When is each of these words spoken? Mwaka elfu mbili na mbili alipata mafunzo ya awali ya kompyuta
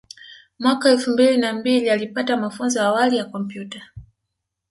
Mwaka 0.59 0.89
elfu 0.91 1.11
mbili 1.11 1.37
na 1.37 1.53
mbili 1.53 1.89
alipata 1.89 2.37
mafunzo 2.37 2.79
ya 2.79 2.85
awali 2.85 3.17
ya 3.17 3.25
kompyuta 3.25 3.81